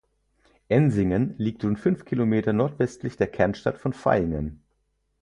Ensingen 0.67 1.35
liegt 1.37 1.63
rund 1.63 1.77
fünf 1.77 2.05
Kilometer 2.05 2.53
nordwestlich 2.53 3.17
der 3.17 3.27
Kernstadt 3.27 3.77
von 3.77 3.93
Vaihingen. 3.93 4.63